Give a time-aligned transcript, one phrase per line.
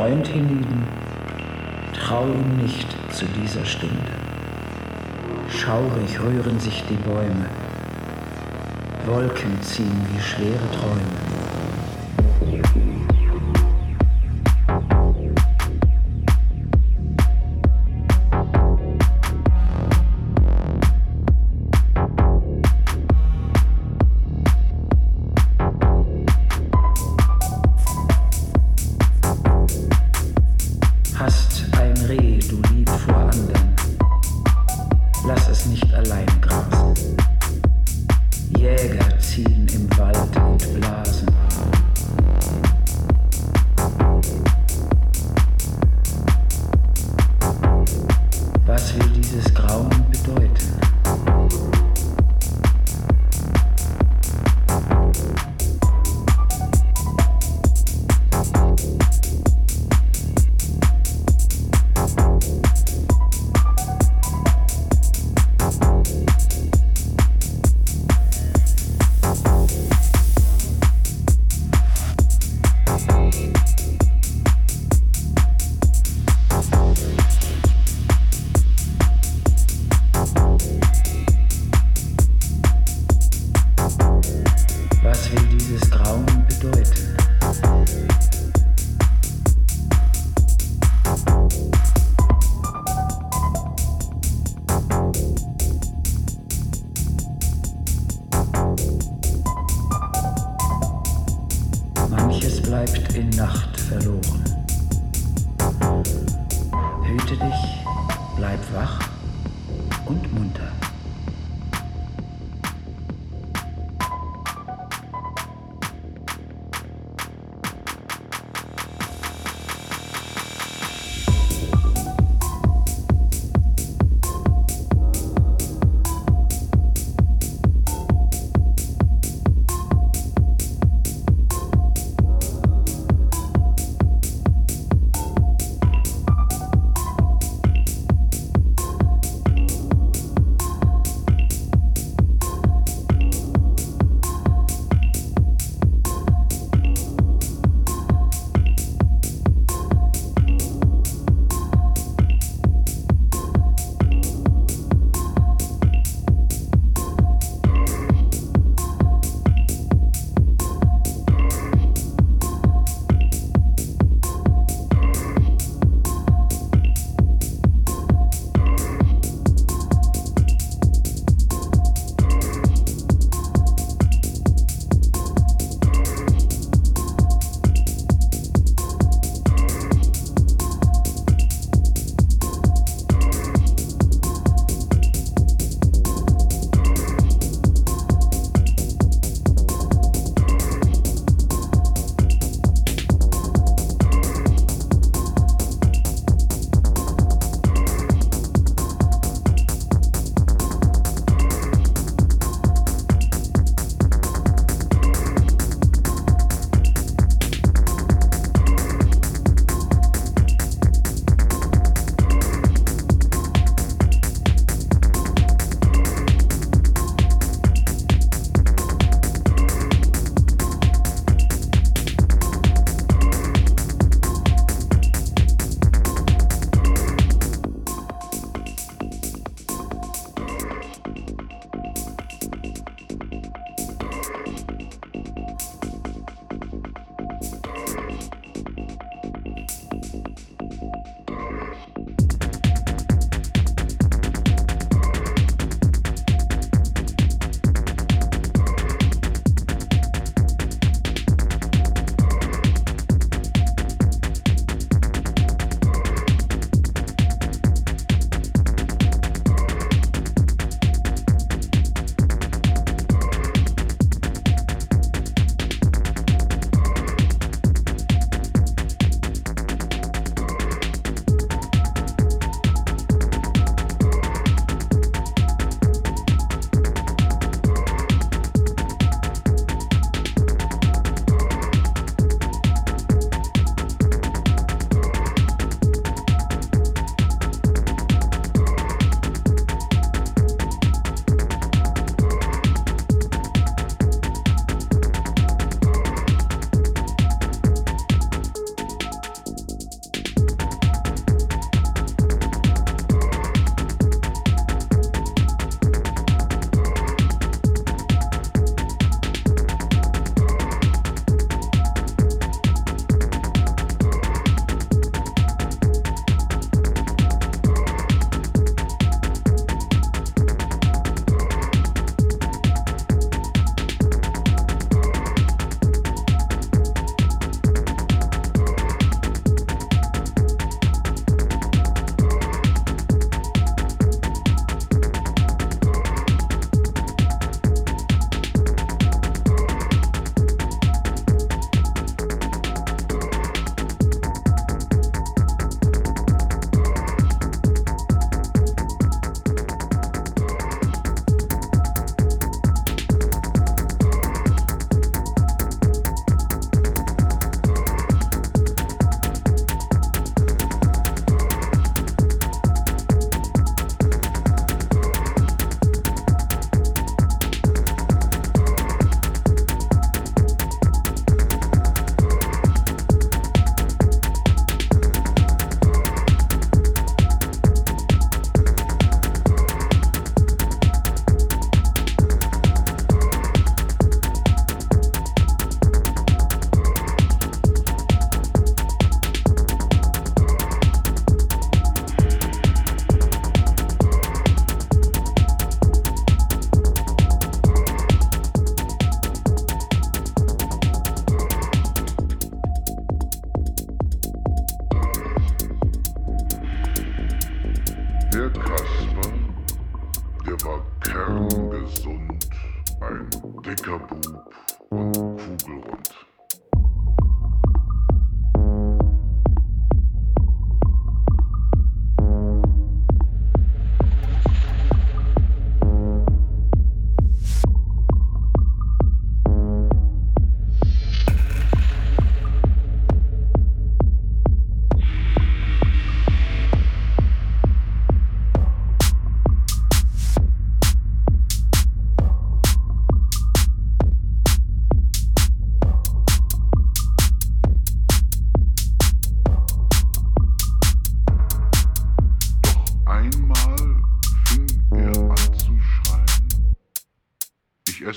[0.00, 0.82] Freund hienieden,
[1.92, 4.12] trau ihm nicht zu dieser Stunde.
[5.50, 7.44] Schaurig rühren sich die Bäume,
[9.04, 11.19] Wolken ziehen wie schwere Träume.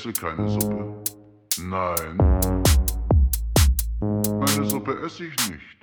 [0.03, 1.01] Esse keine Suppe.
[1.61, 2.17] Nein.
[4.01, 5.82] Meine Suppe esse ich nicht.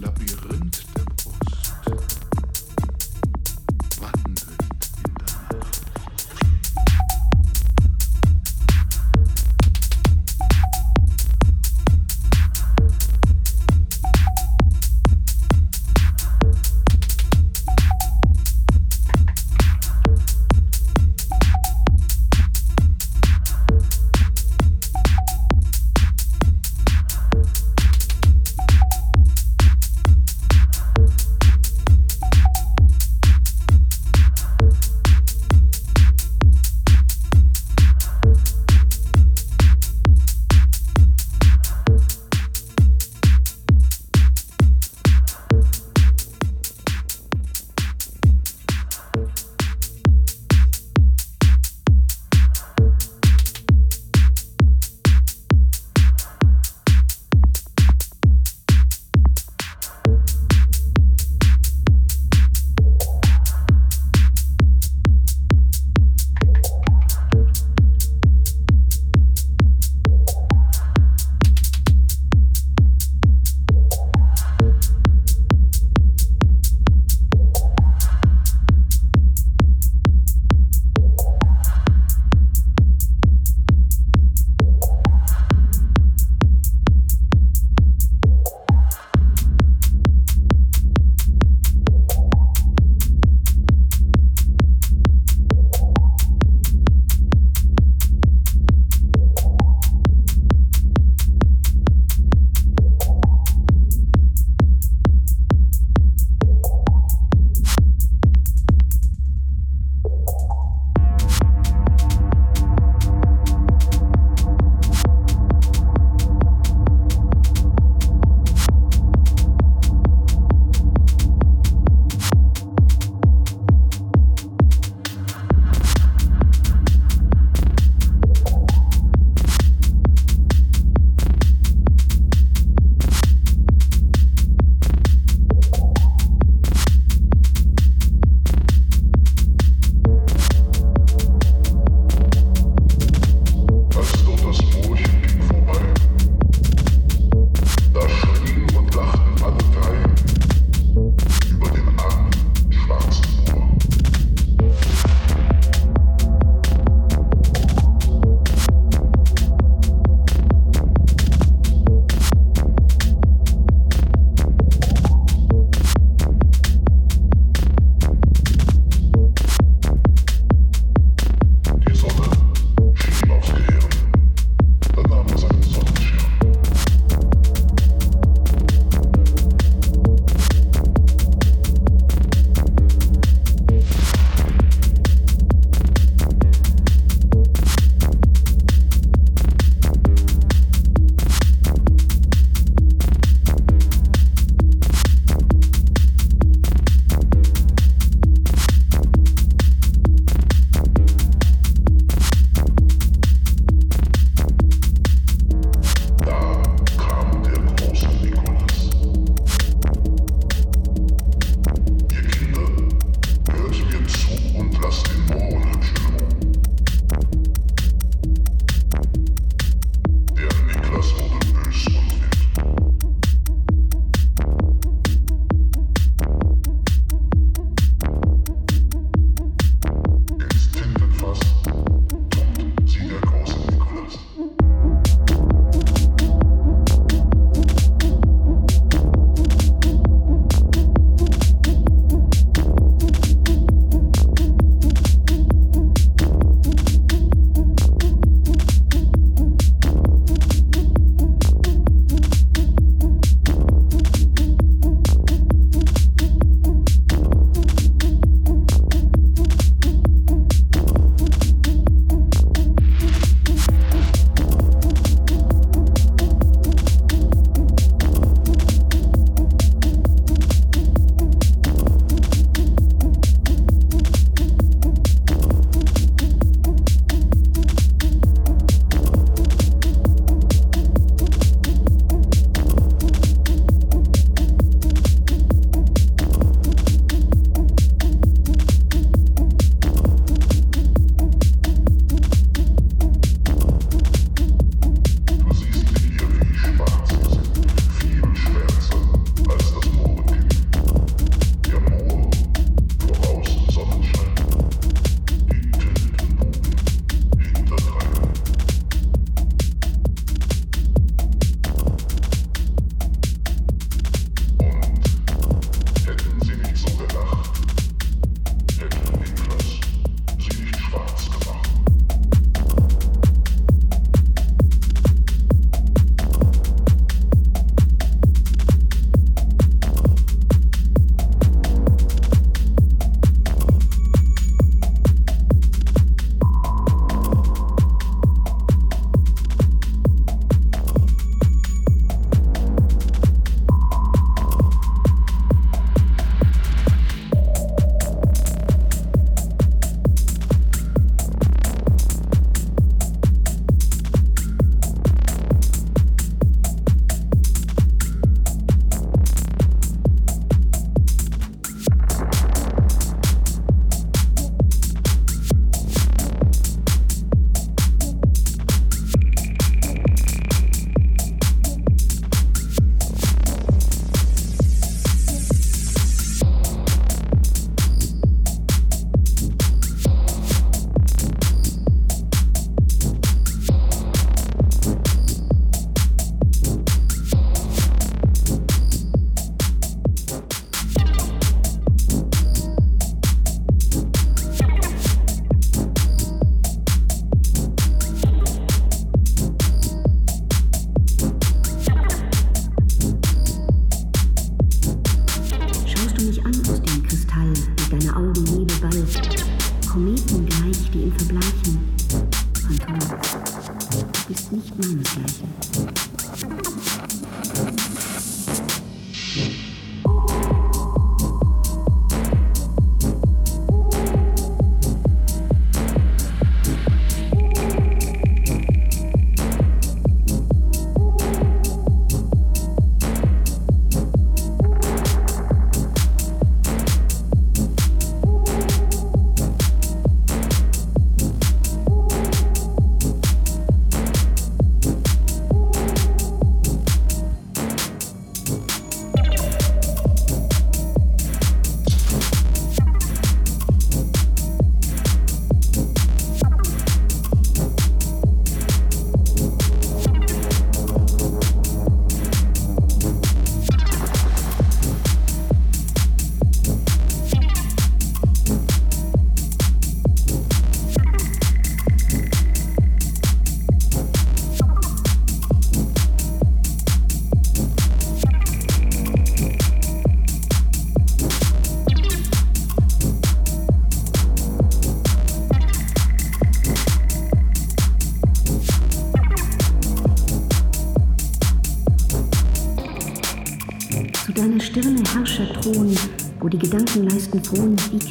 [0.00, 0.89] Labyrinth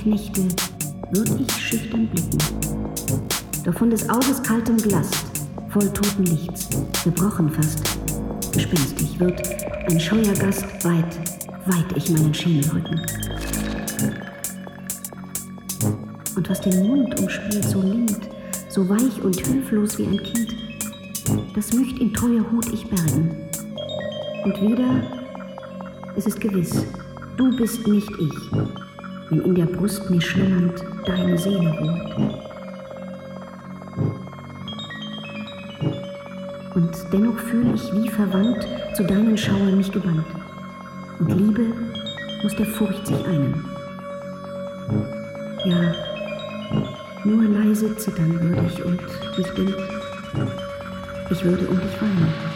[0.10, 0.42] Knechte,
[1.12, 2.40] würd ich schüchtern blicken.
[3.64, 5.14] Doch von des Auges kaltem Glast,
[5.70, 6.68] voll toten Lichts,
[7.04, 7.84] gebrochen fast,
[8.52, 9.40] gespenstig wird
[9.88, 11.16] ein scheuer Gast weit,
[11.68, 13.00] weit ich meinen Schemel rücken.
[16.36, 18.18] Und was den Mund umspielt, so lind,
[18.68, 20.56] so weich und hilflos wie ein Kind,
[21.54, 23.38] das möcht in treuer Hut ich bergen.
[24.44, 25.04] Und wieder,
[26.16, 26.84] es ist gewiss,
[27.38, 28.49] du bist nicht ich,
[29.30, 32.40] wenn in der Brust mir schlummernd deine Seele ruht.
[36.76, 40.26] Und dennoch fühle ich wie verwandt zu deinen Schauern mich gebannt.
[41.20, 41.66] Und Liebe
[42.44, 43.66] muss der Furcht sich einen.
[45.66, 45.94] Ja,
[47.26, 49.02] nur leise zittern würde ich und
[49.38, 49.78] mich dünkt,
[51.30, 52.49] ich würde um dich weinen.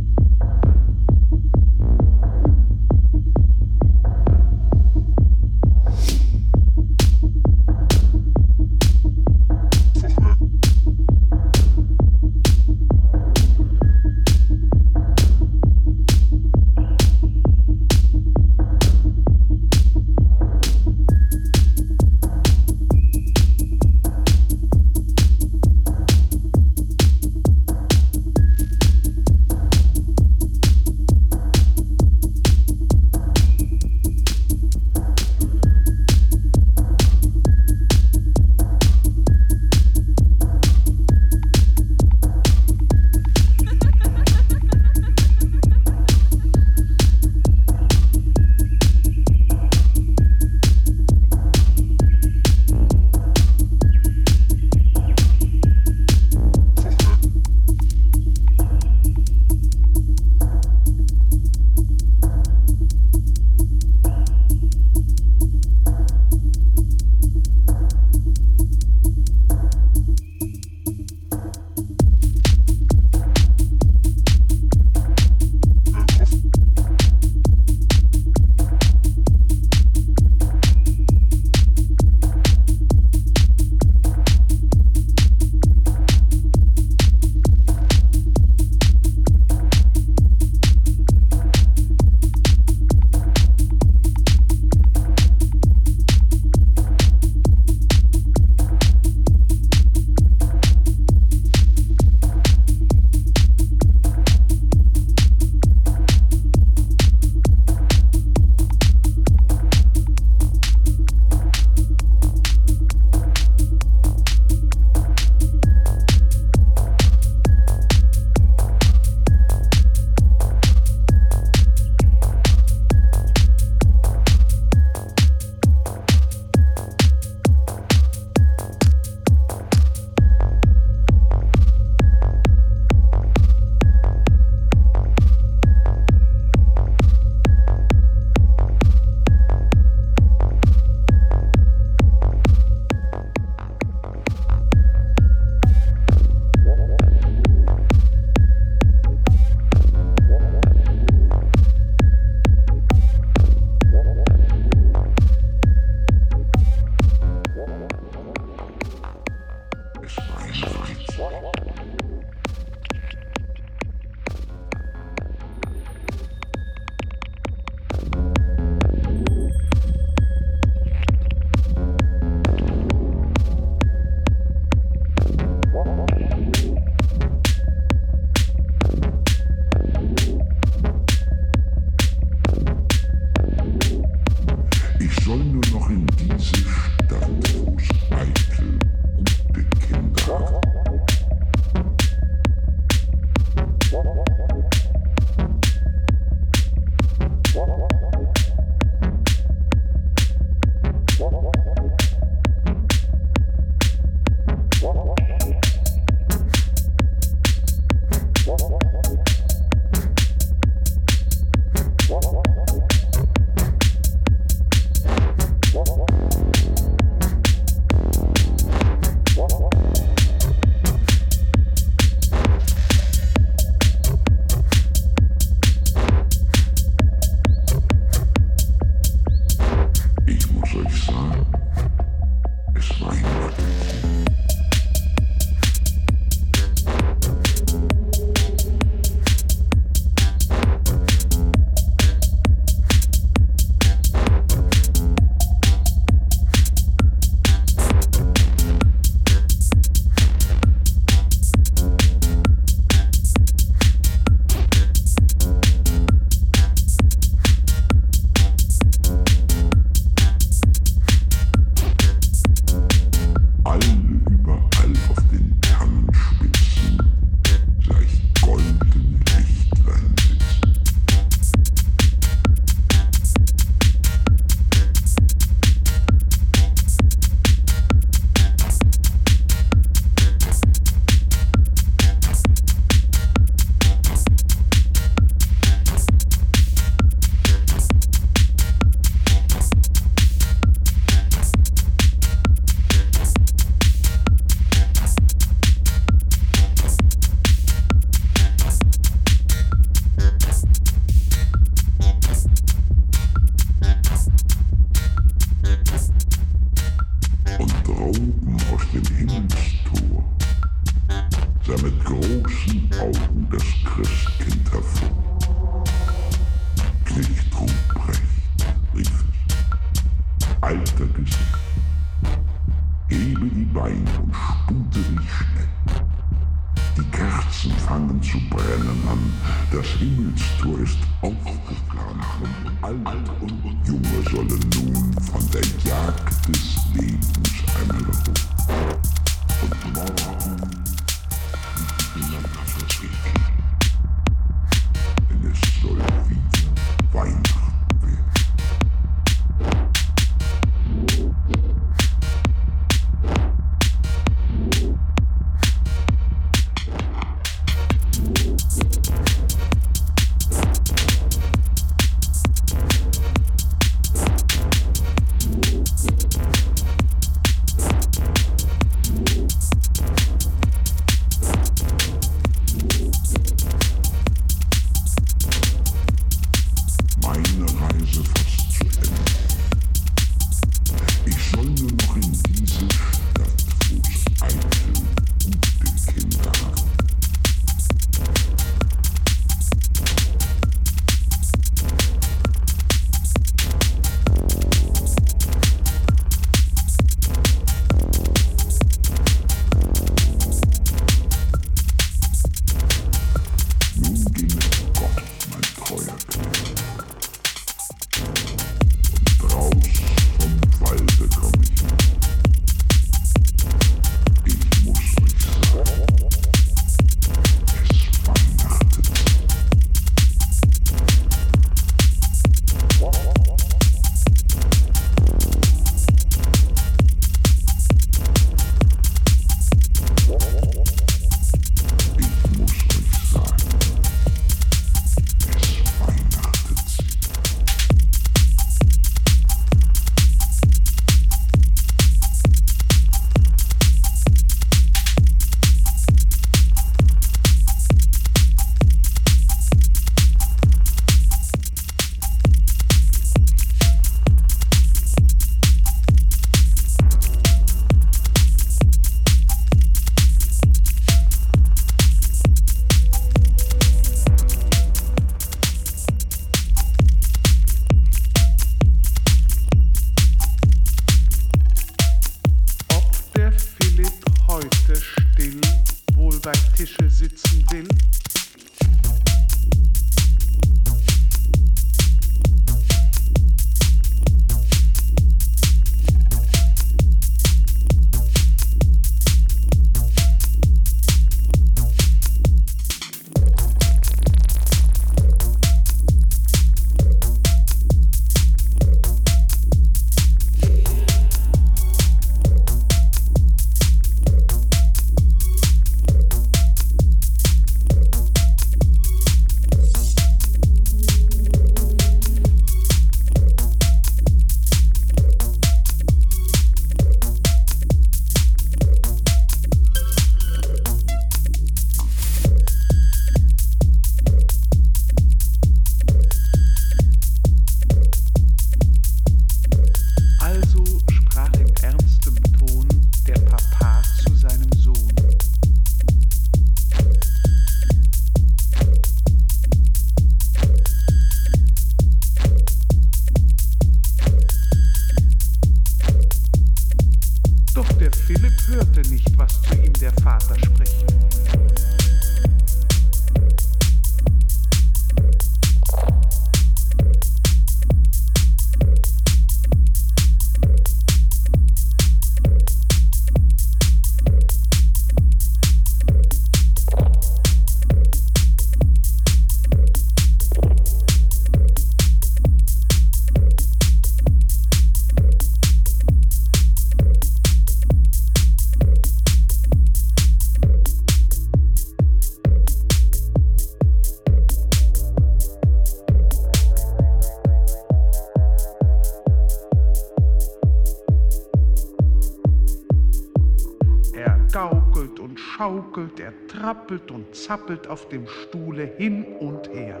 [595.98, 600.00] ruckelt, er trappelt und zappelt auf dem Stuhle hin und her.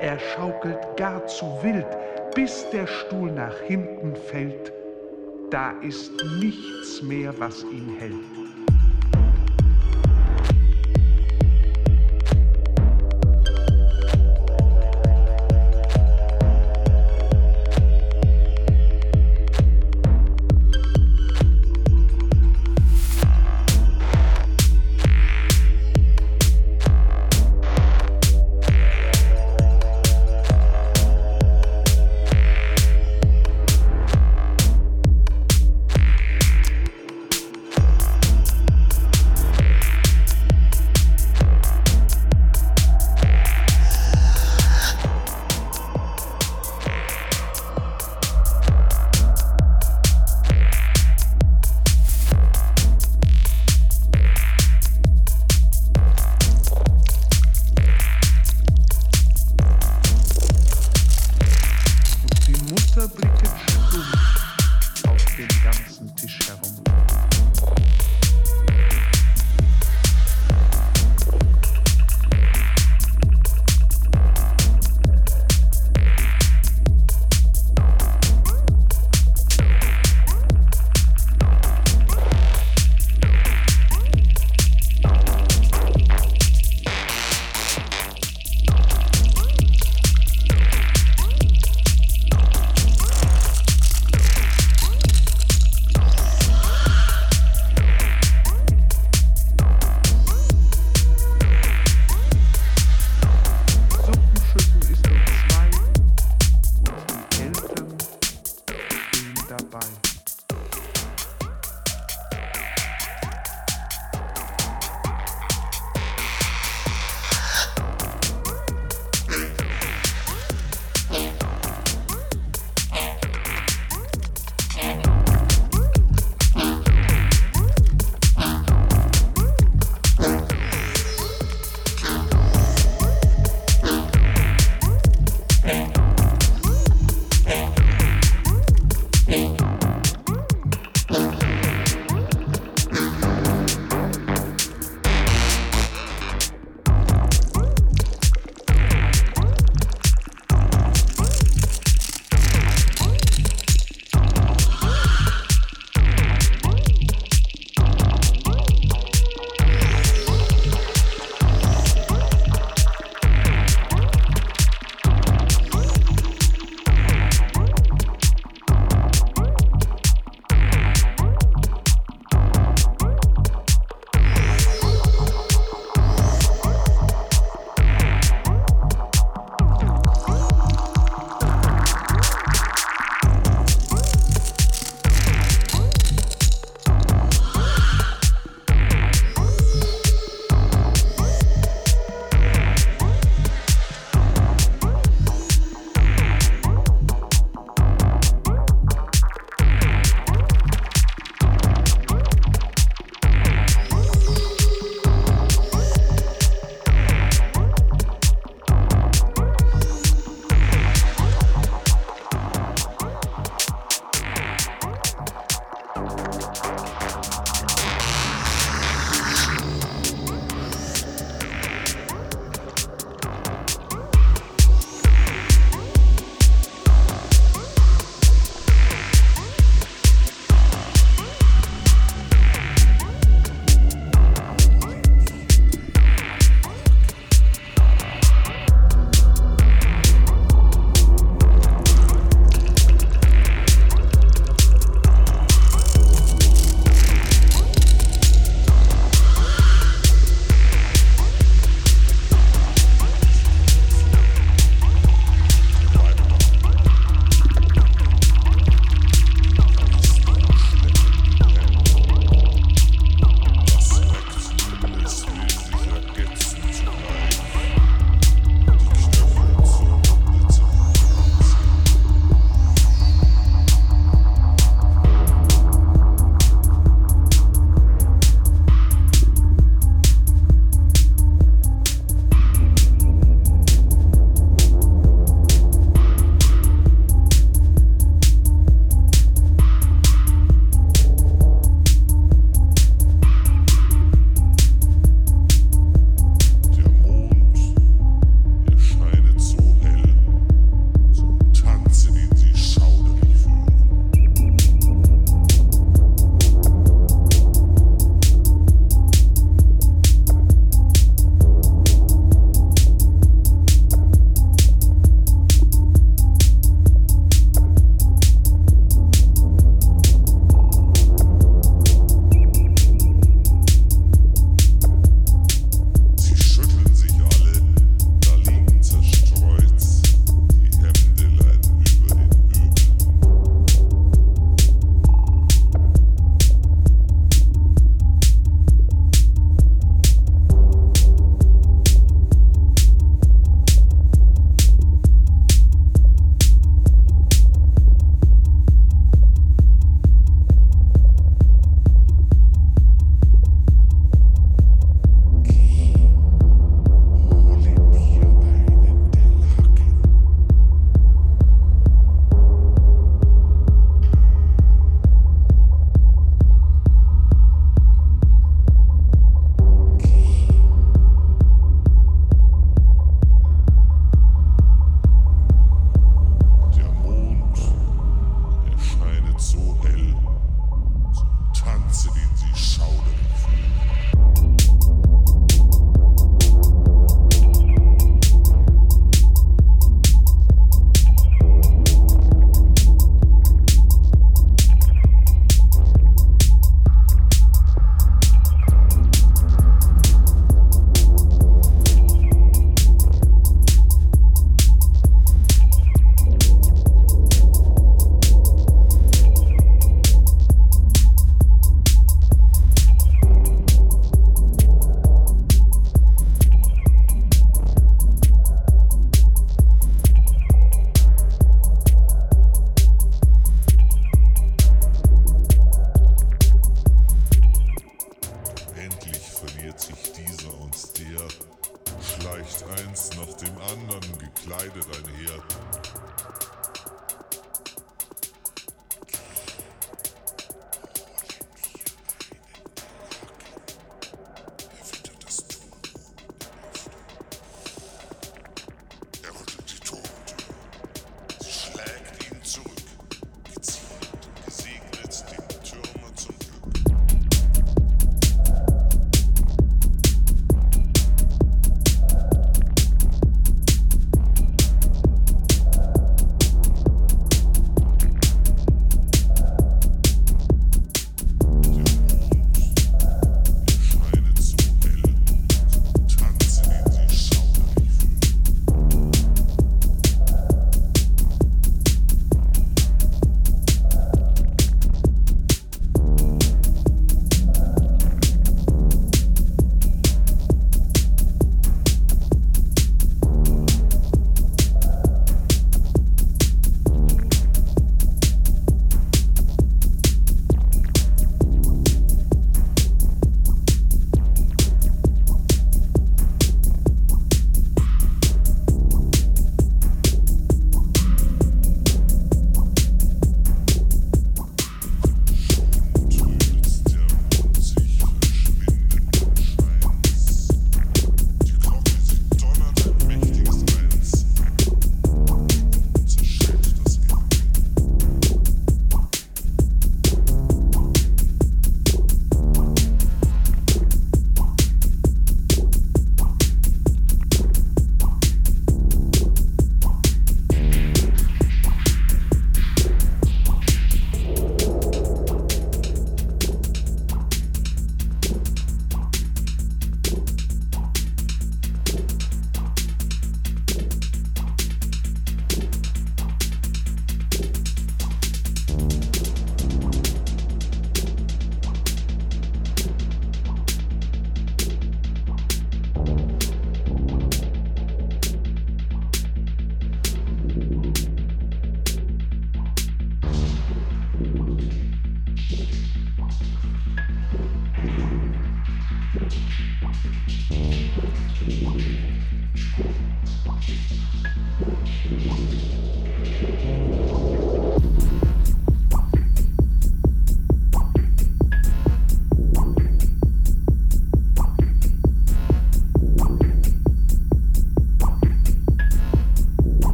[0.00, 1.86] Er schaukelt gar zu wild,
[2.34, 4.72] bis der Stuhl nach hinten fällt.
[5.50, 8.33] Da ist nichts mehr, was ihn hält.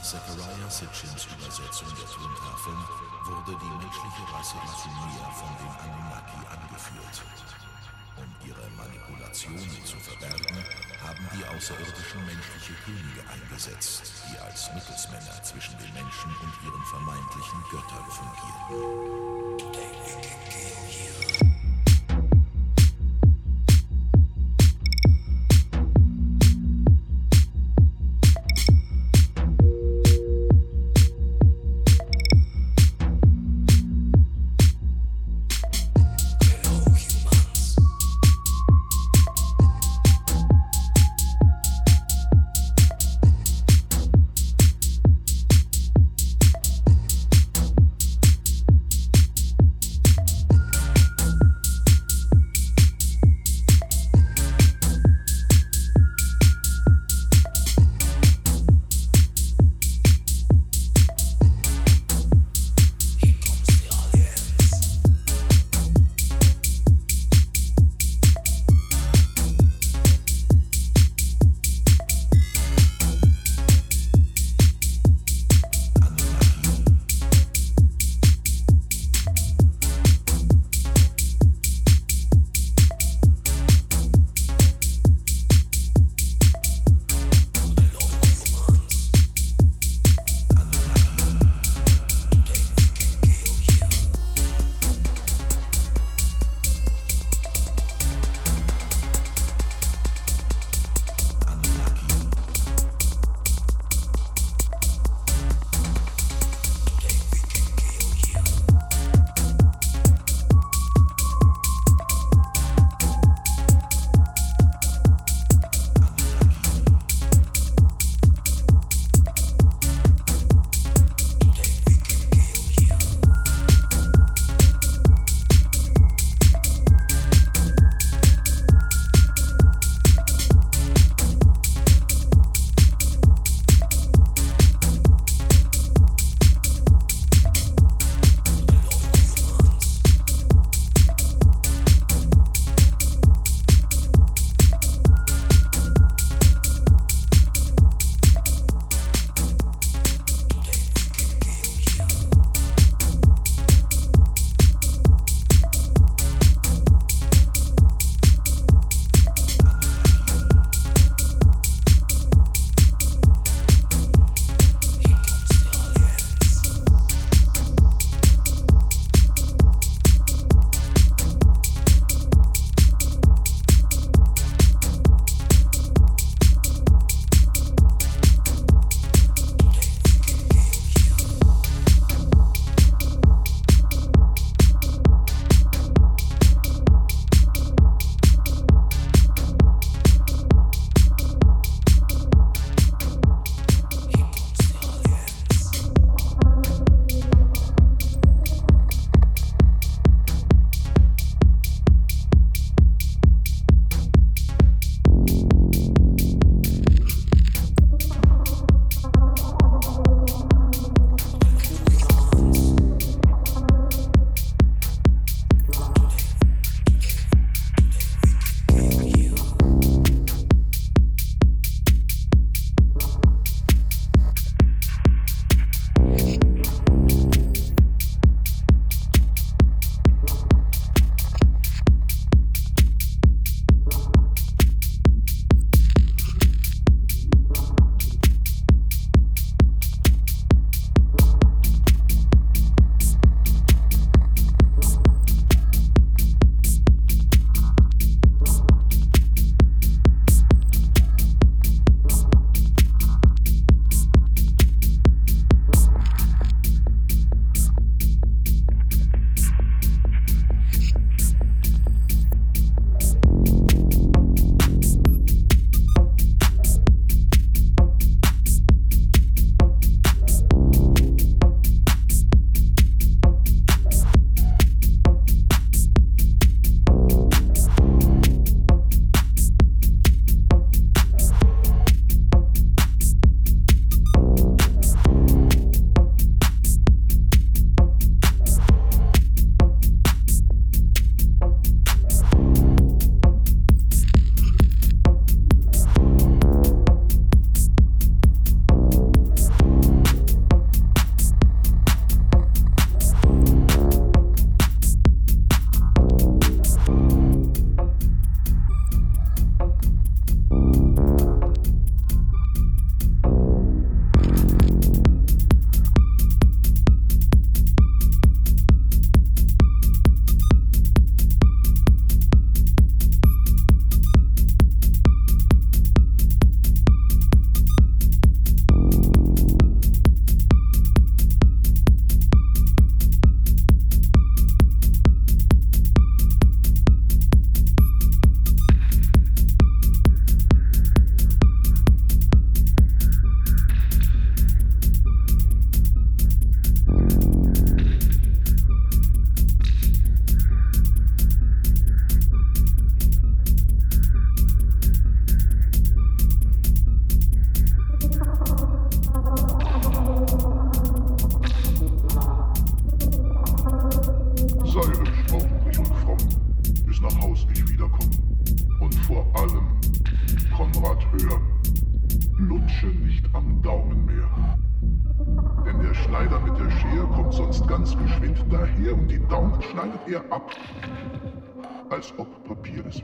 [0.00, 2.80] Nach Zechariah Sitchins Übersetzung der Tontafeln
[3.28, 7.20] wurde die menschliche Rasse Sumer von den Anunnaki angeführt.
[8.16, 10.64] Um ihre Manipulationen zu verbergen,
[11.04, 17.60] haben die Außerirdischen menschliche Könige eingesetzt, die als Mittelsmänner zwischen den Menschen und ihren vermeintlichen
[17.68, 19.20] Göttern fungierten.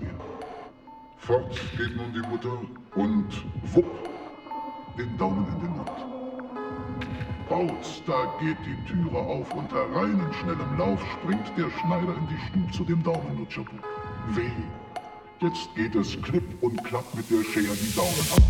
[0.01, 0.15] Wäre.
[1.19, 2.59] Fort geht nun die Mutter
[2.95, 3.45] und
[3.75, 3.87] wupp,
[4.97, 5.91] den Daumen in den Mund.
[7.49, 12.39] Bautz, da geht die Türe auf, unter reinen schnellem Lauf springt der Schneider in die
[12.49, 13.85] Stube zu dem Daumennutscherbub.
[14.31, 14.51] Weh,
[15.41, 18.43] jetzt geht es klipp und klapp mit der Schere die Daumen ab.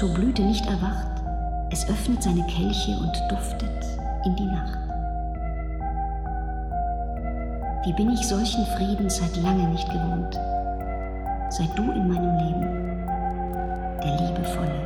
[0.00, 1.22] Zur Blüte nicht erwacht,
[1.70, 4.78] es öffnet seine Kelche und duftet in die Nacht.
[7.84, 10.40] Wie bin ich solchen Frieden seit lange nicht gewohnt?
[11.50, 13.06] Seit du in meinem Leben,
[14.02, 14.79] der liebevolle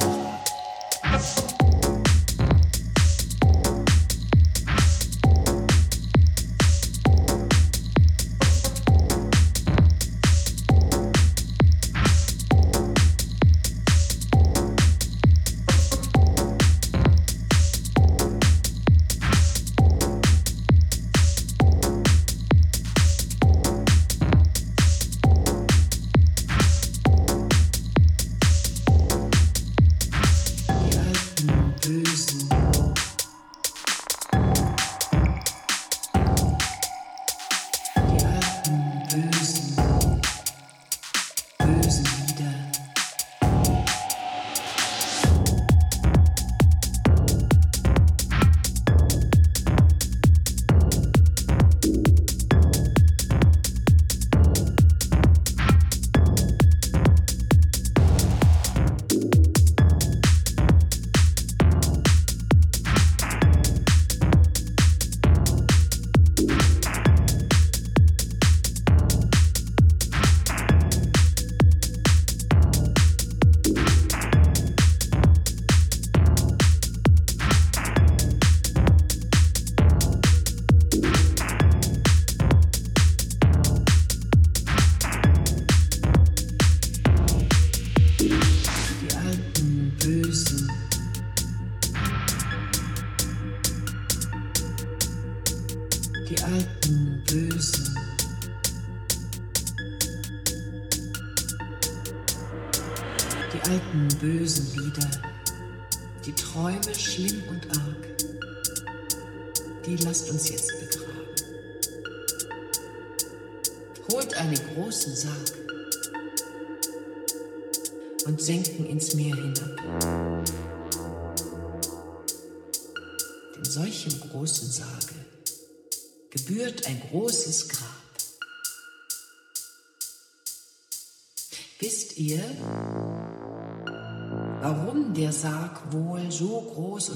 [0.00, 1.59] Thank you.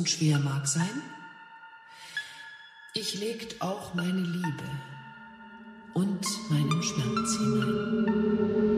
[0.05, 1.03] und schwer mag sein,
[2.93, 4.69] ich legt auch meine Liebe
[5.95, 8.74] und meinen Schmerz hinein.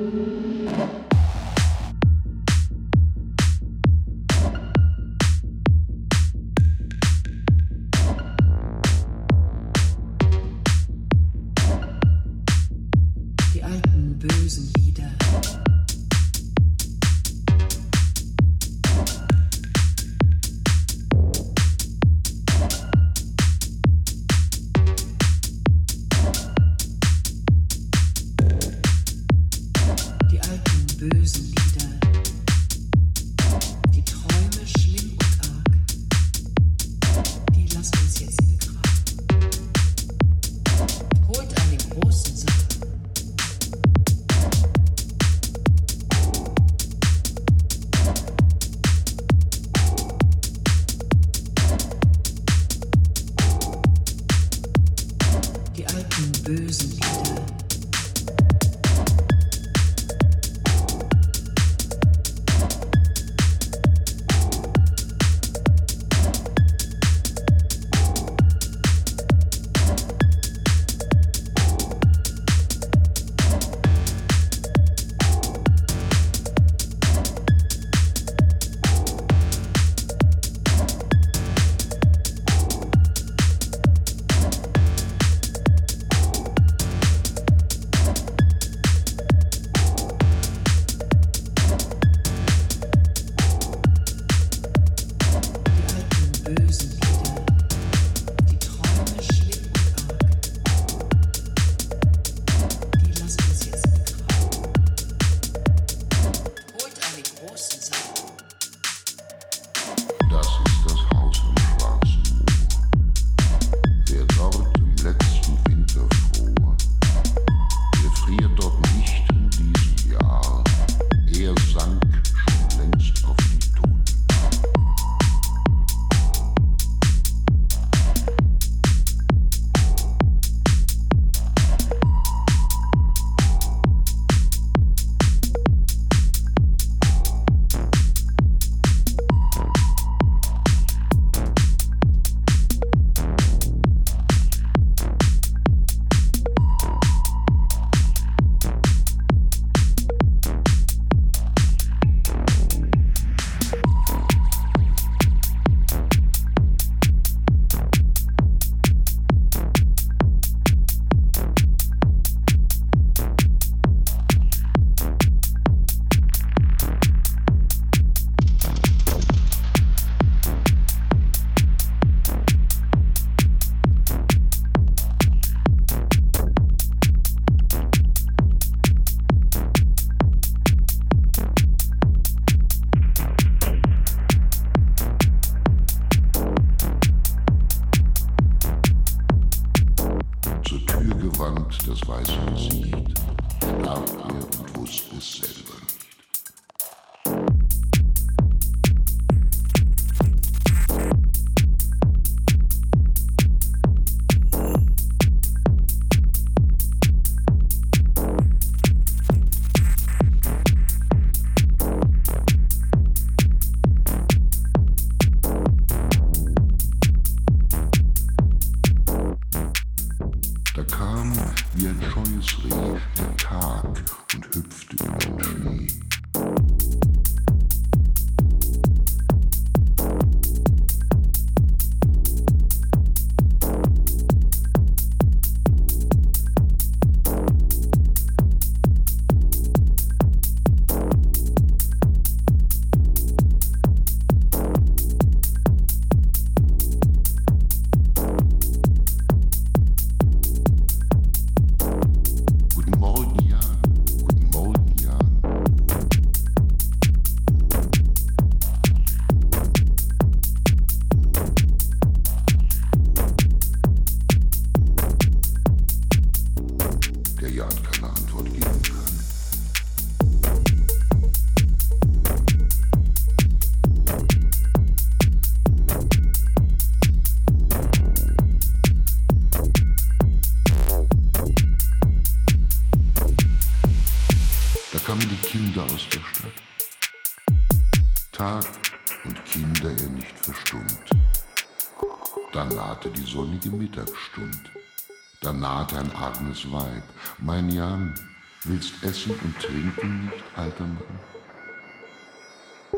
[298.65, 301.21] Willst essen und trinken nicht, alter Mann?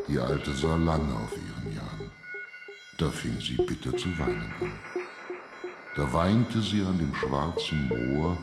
[0.07, 2.11] Die Alte sah lange auf ihren Jan.
[2.97, 4.73] Da fing sie bitter zu weinen an.
[5.97, 8.39] Da weinte sie an dem schwarzen Moor,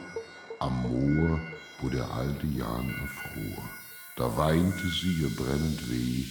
[0.60, 1.40] am Moor,
[1.80, 3.70] wo der alte Jan erfror.
[4.16, 6.26] Da weinte sie ihr brennend weh,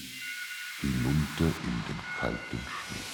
[0.80, 3.13] hinunter in den kalten Schnee.